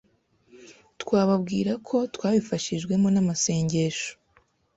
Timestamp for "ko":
1.89-1.97